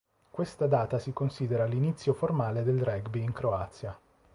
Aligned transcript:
Questa 0.31 0.65
data 0.65 0.97
si 0.97 1.13
considera 1.13 1.65
l'inizio 1.67 2.13
formale 2.15 2.63
del 2.63 2.81
rugby 2.83 3.21
in 3.21 3.33
Croazia. 3.33 3.95